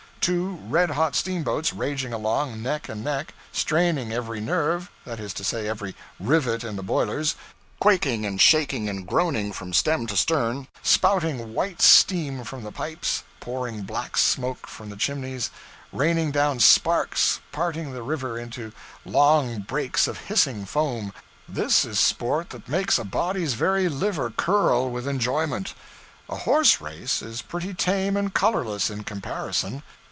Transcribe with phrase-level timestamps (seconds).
[0.21, 5.43] Two red hot steamboats raging along, neck and neck, straining every nerve that is to
[5.43, 7.33] say, every rivet in the boilers
[7.79, 13.23] quaking and shaking and groaning from stem to stern, spouting white steam from the pipes,
[13.39, 15.49] pouring black smoke from the chimneys,
[15.91, 18.71] raining down sparks, parting the river into
[19.03, 21.11] long breaks of hissing foam
[21.49, 25.73] this is sport that makes a body's very liver curl with enjoyment.
[26.29, 29.81] A horse race is pretty tame and colorless in comparison.